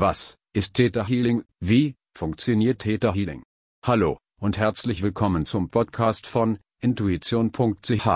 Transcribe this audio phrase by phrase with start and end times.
[0.00, 1.42] Was ist Theta Healing?
[1.58, 3.42] Wie funktioniert Theta Healing?
[3.84, 8.08] Hallo und herzlich willkommen zum Podcast von intuition.ch.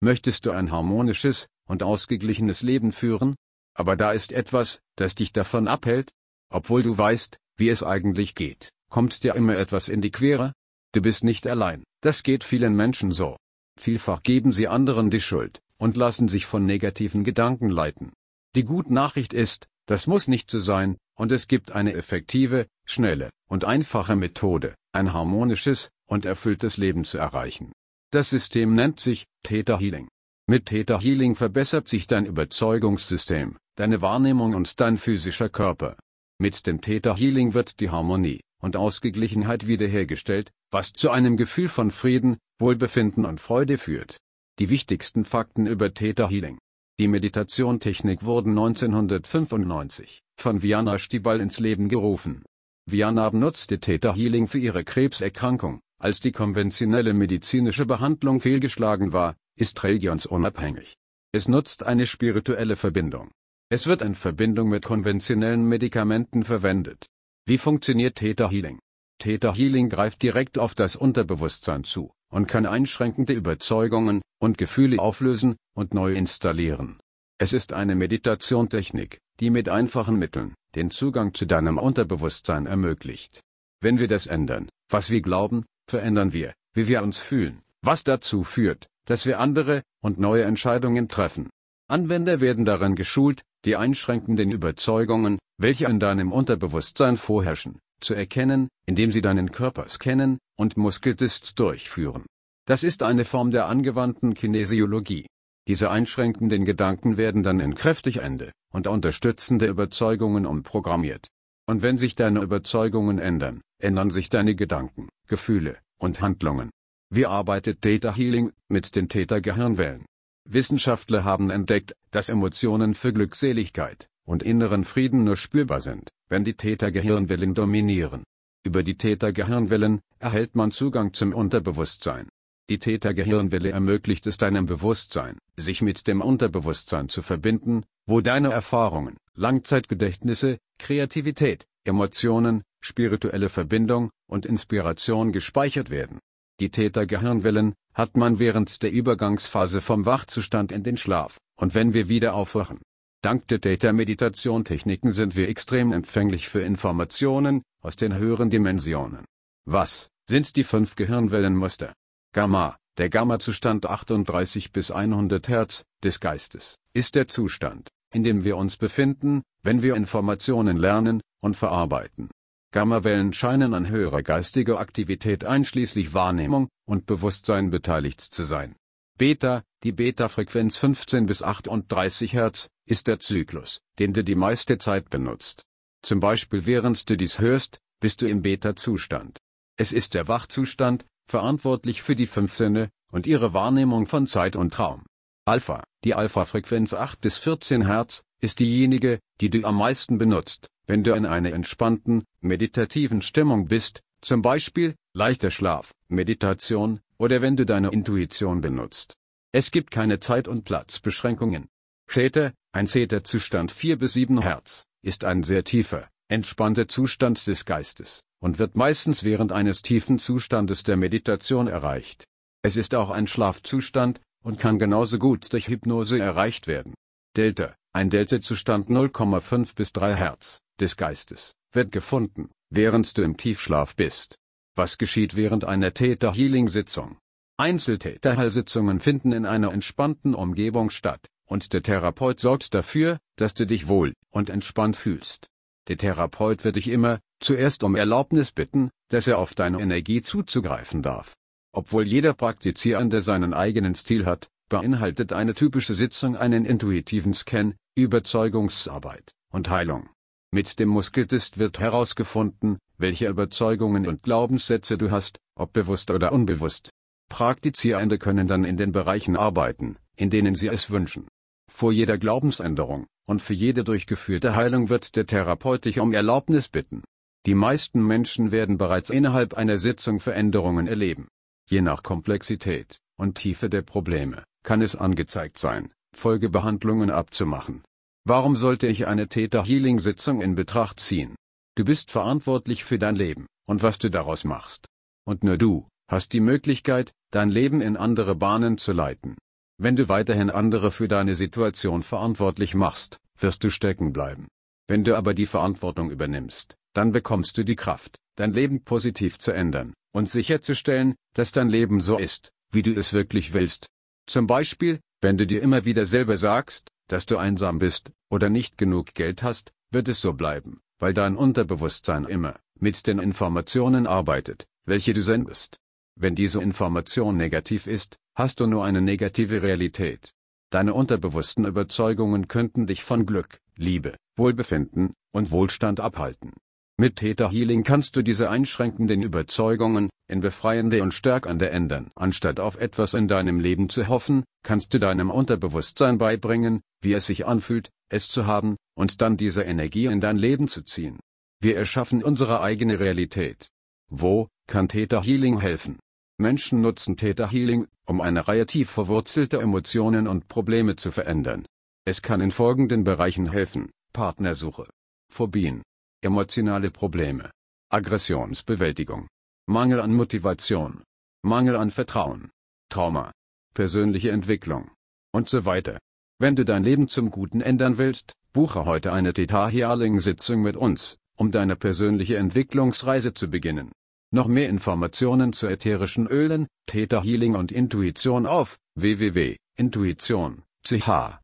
[0.00, 3.34] Möchtest du ein harmonisches und ausgeglichenes Leben führen?
[3.74, 6.10] Aber da ist etwas, das dich davon abhält?
[6.50, 10.54] Obwohl du weißt, wie es eigentlich geht, kommt dir immer etwas in die Quere?
[10.92, 13.36] Du bist nicht allein, das geht vielen Menschen so.
[13.78, 18.14] Vielfach geben sie anderen die Schuld und lassen sich von negativen Gedanken leiten.
[18.54, 23.28] Die gute Nachricht ist, das muss nicht so sein, und es gibt eine effektive, schnelle
[23.48, 27.72] und einfache Methode, ein harmonisches und erfülltes Leben zu erreichen.
[28.12, 30.06] Das System nennt sich Theta Healing.
[30.46, 35.96] Mit Theta Healing verbessert sich dein Überzeugungssystem, deine Wahrnehmung und dein physischer Körper.
[36.38, 41.90] Mit dem Theta Healing wird die Harmonie und Ausgeglichenheit wiederhergestellt, was zu einem Gefühl von
[41.90, 44.18] Frieden, Wohlbefinden und Freude führt.
[44.60, 46.58] Die wichtigsten Fakten über Theta Healing.
[47.00, 52.44] Die Meditationtechnik wurde 1995 von Viana Stibal ins Leben gerufen.
[52.84, 59.82] Viana benutzte Theta Healing für ihre Krebserkrankung, als die konventionelle medizinische Behandlung fehlgeschlagen war, ist
[59.82, 60.98] religionsunabhängig.
[61.32, 63.30] Es nutzt eine spirituelle Verbindung.
[63.70, 67.06] Es wird in Verbindung mit konventionellen Medikamenten verwendet.
[67.46, 68.78] Wie funktioniert Theta Healing?
[69.18, 75.56] Theta Healing greift direkt auf das Unterbewusstsein zu und kann einschränkende Überzeugungen und Gefühle auflösen
[75.74, 76.98] und neu installieren.
[77.38, 83.40] Es ist eine Meditationtechnik, die mit einfachen Mitteln den Zugang zu deinem Unterbewusstsein ermöglicht.
[83.80, 88.44] Wenn wir das ändern, was wir glauben, verändern wir, wie wir uns fühlen, was dazu
[88.44, 91.50] führt, dass wir andere und neue Entscheidungen treffen.
[91.88, 99.10] Anwender werden darin geschult, die einschränkenden Überzeugungen, welche in deinem Unterbewusstsein vorherrschen, zu erkennen, indem
[99.10, 102.26] sie deinen Körper scannen und Muskeltests durchführen.
[102.66, 105.26] Das ist eine Form der angewandten Kinesiologie.
[105.66, 111.28] Diese einschränkenden Gedanken werden dann in kräftigende und unterstützende Überzeugungen umprogrammiert.
[111.66, 116.68] Und wenn sich deine Überzeugungen ändern, ändern sich deine Gedanken, Gefühle und Handlungen.
[117.08, 120.04] Wie arbeitet Theta Healing mit den Theta Gehirnwellen?
[120.46, 126.54] Wissenschaftler haben entdeckt, dass Emotionen für Glückseligkeit und inneren Frieden nur spürbar sind, wenn die
[126.54, 128.24] Theta-Gehirnwellen dominieren.
[128.62, 132.28] Über die Theta-Gehirnwellen erhält man Zugang zum Unterbewusstsein.
[132.68, 139.16] Die Theta-Gehirnwelle ermöglicht es deinem Bewusstsein, sich mit dem Unterbewusstsein zu verbinden, wo deine Erfahrungen,
[139.34, 146.20] Langzeitgedächtnisse, Kreativität, Emotionen, spirituelle Verbindung und Inspiration gespeichert werden.
[146.60, 152.08] Die Theta-Gehirnwellen hat man während der Übergangsphase vom Wachzustand in den Schlaf, und wenn wir
[152.08, 152.78] wieder aufwachen,
[153.22, 159.26] Dank der Theta-Meditation-Techniken sind wir extrem empfänglich für Informationen aus den höheren Dimensionen.
[159.66, 161.92] Was sind die fünf Gehirnwellenmuster?
[162.32, 168.56] Gamma, der Gamma-Zustand 38 bis 100 Hertz des Geistes, ist der Zustand, in dem wir
[168.56, 172.30] uns befinden, wenn wir Informationen lernen und verarbeiten.
[172.72, 178.76] Gammawellen scheinen an höherer geistiger Aktivität einschließlich Wahrnehmung und Bewusstsein beteiligt zu sein.
[179.18, 185.10] Beta, die Beta-Frequenz 15 bis 38 Hertz, ist der Zyklus, den du die meiste Zeit
[185.10, 185.64] benutzt.
[186.02, 189.38] Zum Beispiel während du dies hörst, bist du im Beta-Zustand.
[189.80, 194.74] Es ist der Wachzustand, verantwortlich für die fünf Sinne und ihre Wahrnehmung von Zeit und
[194.74, 195.06] Traum.
[195.46, 201.02] Alpha, die Alpha-Frequenz 8 bis 14 Hertz, ist diejenige, die du am meisten benutzt, wenn
[201.02, 207.64] du in einer entspannten, meditativen Stimmung bist, zum Beispiel leichter Schlaf, Meditation, oder wenn du
[207.64, 209.14] deine Intuition benutzt.
[209.50, 211.68] Es gibt keine Zeit- und Platzbeschränkungen.
[212.06, 218.20] Theta, ein Theta-Zustand 4 bis 7 Hertz, ist ein sehr tiefer, entspannter Zustand des Geistes
[218.40, 222.24] und wird meistens während eines tiefen Zustandes der Meditation erreicht.
[222.62, 226.94] Es ist auch ein Schlafzustand und kann genauso gut durch Hypnose erreicht werden.
[227.36, 233.94] Delta, ein Delta-Zustand 0,5 bis 3 Hertz des Geistes, wird gefunden, während du im Tiefschlaf
[233.94, 234.36] bist.
[234.74, 237.18] Was geschieht während einer Theta-Healing-Sitzung?
[237.58, 243.88] Einzel-Theta-Heilsitzungen finden in einer entspannten Umgebung statt, und der Therapeut sorgt dafür, dass du dich
[243.88, 245.48] wohl und entspannt fühlst.
[245.88, 251.02] Der Therapeut wird dich immer zuerst um Erlaubnis bitten, dass er auf deine Energie zuzugreifen
[251.02, 251.34] darf.
[251.72, 259.32] Obwohl jeder Praktizierende seinen eigenen Stil hat, beinhaltet eine typische Sitzung einen intuitiven Scan, Überzeugungsarbeit
[259.52, 260.08] und Heilung.
[260.52, 266.90] Mit dem Muskeltest wird herausgefunden, welche Überzeugungen und Glaubenssätze du hast, ob bewusst oder unbewusst.
[267.28, 271.28] Praktizierende können dann in den Bereichen arbeiten, in denen sie es wünschen.
[271.70, 277.04] Vor jeder Glaubensänderung und für jede durchgeführte Heilung wird der Therapeut dich um Erlaubnis bitten.
[277.46, 281.28] Die meisten Menschen werden bereits innerhalb einer Sitzung Veränderungen erleben.
[281.68, 287.82] Je nach Komplexität und Tiefe der Probleme kann es angezeigt sein, Folgebehandlungen abzumachen.
[288.24, 291.34] Warum sollte ich eine Theta Healing Sitzung in Betracht ziehen?
[291.76, 294.86] Du bist verantwortlich für dein Leben und was du daraus machst.
[295.24, 299.38] Und nur du hast die Möglichkeit, dein Leben in andere Bahnen zu leiten.
[299.78, 304.48] Wenn du weiterhin andere für deine Situation verantwortlich machst, wirst du stecken bleiben.
[304.88, 309.52] Wenn du aber die Verantwortung übernimmst, dann bekommst du die Kraft, dein Leben positiv zu
[309.52, 313.88] ändern und sicherzustellen, dass dein Leben so ist, wie du es wirklich willst.
[314.26, 318.78] Zum Beispiel, wenn du dir immer wieder selber sagst, dass du einsam bist oder nicht
[318.78, 324.66] genug Geld hast, wird es so bleiben, weil dein Unterbewusstsein immer mit den Informationen arbeitet,
[324.86, 325.78] welche du sendest.
[326.16, 330.32] Wenn diese Information negativ ist, hast du nur eine negative Realität.
[330.70, 336.52] Deine unterbewussten Überzeugungen könnten dich von Glück, Liebe, Wohlbefinden und Wohlstand abhalten.
[337.00, 342.10] Mit Theta Healing kannst du diese einschränkenden Überzeugungen in befreiende und stärkende ändern.
[342.14, 347.24] Anstatt auf etwas in deinem Leben zu hoffen, kannst du deinem Unterbewusstsein beibringen, wie es
[347.24, 351.18] sich anfühlt, es zu haben, und dann diese Energie in dein Leben zu ziehen.
[351.62, 353.68] Wir erschaffen unsere eigene Realität.
[354.10, 356.00] Wo kann Theta Healing helfen?
[356.36, 361.64] Menschen nutzen Theta Healing, um eine Reihe tief verwurzelter Emotionen und Probleme zu verändern.
[362.04, 363.88] Es kann in folgenden Bereichen helfen.
[364.12, 364.86] Partnersuche.
[365.32, 365.80] Phobien.
[366.22, 367.50] Emotionale Probleme.
[367.90, 369.26] Aggressionsbewältigung.
[369.66, 371.02] Mangel an Motivation.
[371.42, 372.50] Mangel an Vertrauen.
[372.90, 373.32] Trauma.
[373.72, 374.90] Persönliche Entwicklung.
[375.32, 375.98] Und so weiter.
[376.38, 380.76] Wenn du dein Leben zum Guten ändern willst, buche heute eine Theta Healing Sitzung mit
[380.76, 383.90] uns, um deine persönliche Entwicklungsreise zu beginnen.
[384.30, 391.38] Noch mehr Informationen zu ätherischen Ölen, Theta Healing und Intuition auf www.intuition.ch